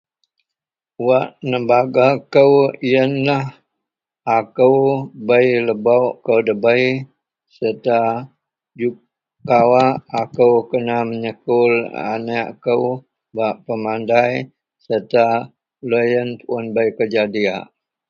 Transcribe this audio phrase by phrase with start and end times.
[1.07, 2.55] Wak nebangga kou
[2.87, 3.45] iyenlah
[4.37, 4.77] akou
[5.27, 6.85] bei lebok kou debei
[7.55, 7.99] serta
[8.79, 8.97] juk
[9.47, 11.73] kawak akou kena menyekul
[12.13, 12.83] anek kou
[13.35, 14.33] bak pemadai
[14.85, 15.25] serta
[15.89, 17.65] loyen puon bei kerja diyak